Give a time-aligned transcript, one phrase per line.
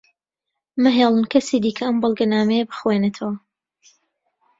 [0.81, 3.35] مەهێڵن کەسی دیکە ئەم بەڵگەنامەیە بخوێنێتەوە.